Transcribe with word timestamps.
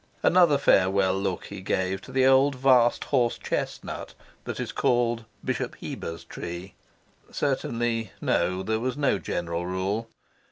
Another 0.23 0.57
farewell 0.57 1.13
look 1.13 1.45
he 1.45 1.61
gave 1.61 2.01
to 2.01 2.11
the 2.11 2.25
old 2.25 2.55
vast 2.55 3.03
horse 3.03 3.37
chestnut 3.37 4.15
that 4.45 4.59
is 4.59 4.71
called 4.71 5.25
Bishop 5.45 5.75
Heber's 5.75 6.23
tree. 6.23 6.73
Certainly, 7.29 8.11
no: 8.19 8.63
there 8.63 8.79
was 8.79 8.97
no 8.97 9.19
general 9.19 9.67
rule. 9.67 10.09